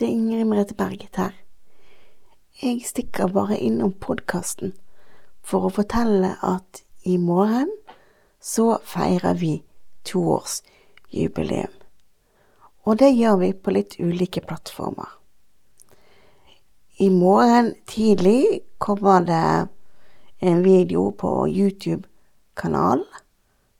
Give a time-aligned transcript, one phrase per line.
[0.00, 1.32] det er Ingrid Merete Berget her.
[2.62, 4.72] Jeg stikker bare innom podkasten
[5.44, 7.68] for å fortelle at i morgen
[8.40, 9.58] så feirer vi
[10.08, 11.74] toårsjubileum.
[12.88, 15.10] Og det gjør vi på litt ulike plattformer.
[16.96, 19.68] I morgen tidlig kommer det
[20.40, 23.04] en video på YouTube-kanal,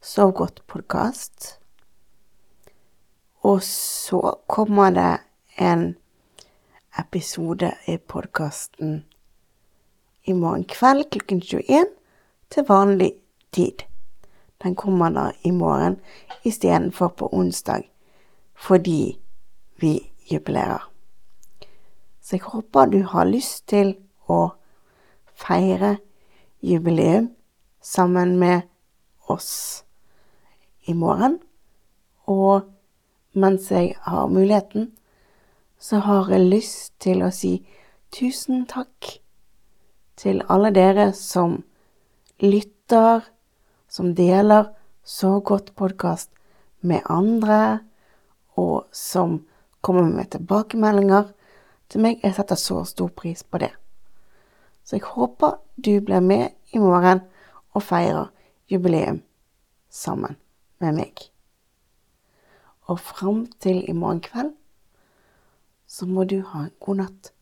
[0.00, 1.56] Sov godt podkast.
[3.40, 5.10] Og så kommer det
[5.56, 5.90] en
[6.98, 9.04] episode i podkasten
[10.24, 11.86] i morgen kveld klokken 21
[12.50, 13.12] til vanlig
[13.52, 13.84] tid.
[14.62, 16.00] Den kommer da i morgen
[16.44, 17.82] istedenfor på onsdag,
[18.54, 19.18] fordi
[19.80, 20.90] vi jubilerer.
[22.20, 23.94] Så jeg håper du har lyst til
[24.28, 24.52] å
[25.34, 25.96] feire
[26.62, 27.30] jubileum
[27.80, 28.60] sammen med
[29.26, 29.84] oss
[30.86, 31.38] i morgen.
[32.26, 32.62] Og
[33.32, 34.92] mens jeg har muligheten,
[35.80, 37.54] så har jeg lyst til å si
[38.12, 39.14] tusen takk
[40.20, 41.62] til alle dere som
[42.44, 43.24] lytter,
[43.88, 44.68] som deler
[45.04, 46.28] så godt podkast
[46.84, 47.80] med andre,
[48.60, 49.40] og som
[49.80, 51.32] kommer med tilbakemeldinger
[51.88, 52.20] til meg.
[52.20, 53.72] Jeg setter så stor pris på det.
[54.84, 57.24] Så jeg håper du blir med i morgen
[57.72, 58.28] og feirer
[58.68, 59.22] jubileum
[59.88, 60.36] sammen
[60.80, 61.28] med meg.
[62.84, 64.59] Og fram til i morgen kveld
[66.00, 67.32] så må du ha en god natt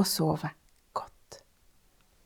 [0.00, 0.48] og sove.